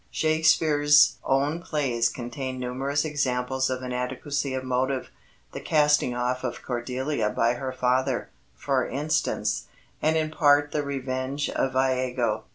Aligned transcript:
Shakespeare's 0.09 1.17
own 1.23 1.61
plays 1.61 2.09
contain 2.09 2.57
numerous 2.59 3.05
examples 3.05 3.69
of 3.69 3.83
inadequacy 3.83 4.55
of 4.55 4.63
motive 4.63 5.11
the 5.51 5.61
casting 5.61 6.15
off 6.15 6.43
of 6.43 6.63
Cordelia 6.63 7.29
by 7.29 7.53
her 7.53 7.71
father, 7.71 8.31
for 8.55 8.87
instance, 8.89 9.65
and 10.01 10.17
in 10.17 10.31
part 10.31 10.71
the 10.71 10.81
revenge 10.81 11.51
of 11.51 11.75
Iago. 11.75 12.45